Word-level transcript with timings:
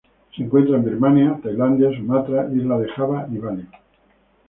Se 0.35 0.41
encuentra 0.41 0.77
en 0.77 0.83
Birmania, 0.85 1.39
Tailandia, 1.43 1.91
Sumatra, 1.95 2.47
isla 2.51 2.79
de 2.79 2.89
Java 2.89 3.27
y 3.31 3.37
Bali. 3.37 3.67